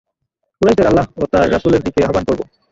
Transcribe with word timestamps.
কুরাইশদের 0.61 0.89
আল্লাহ 0.89 1.05
ও 1.15 1.31
তাঁর 1.31 1.51
রাসূলের 1.51 1.81
দিকে 1.83 1.99
আহবান 2.05 2.23
করব। 2.27 2.41